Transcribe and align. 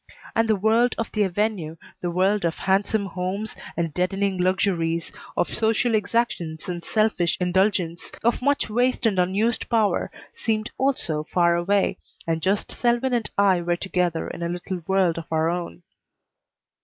And 0.35 0.49
the 0.49 0.55
world 0.55 0.95
of 0.97 1.11
the 1.11 1.23
Avenue, 1.25 1.75
the 2.01 2.09
world 2.09 2.43
of 2.43 2.55
handsome 2.55 3.05
homes 3.05 3.55
and 3.77 3.93
deadening 3.93 4.39
luxuries, 4.39 5.11
of 5.37 5.47
social 5.47 5.93
exactions 5.93 6.67
and 6.67 6.83
selfish 6.83 7.37
indulgence, 7.39 8.11
of 8.23 8.41
much 8.41 8.67
waste 8.67 9.05
and 9.05 9.19
unused 9.19 9.69
power, 9.69 10.09
seemed 10.33 10.71
also 10.79 11.23
far 11.25 11.55
away, 11.55 11.99
and 12.25 12.41
just 12.41 12.71
Selwyn 12.71 13.13
and 13.13 13.29
I 13.37 13.61
were 13.61 13.75
together 13.77 14.27
in 14.27 14.41
a 14.41 14.49
little 14.49 14.81
world 14.87 15.19
of 15.19 15.25
our 15.29 15.51
own. 15.51 15.83